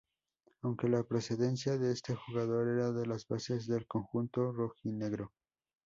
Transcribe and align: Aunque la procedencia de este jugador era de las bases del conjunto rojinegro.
Aunque 0.63 0.87
la 0.89 1.03
procedencia 1.03 1.77
de 1.77 1.91
este 1.91 2.15
jugador 2.15 2.69
era 2.69 2.91
de 2.91 3.05
las 3.05 3.27
bases 3.27 3.67
del 3.67 3.85
conjunto 3.85 4.51
rojinegro. 4.51 5.31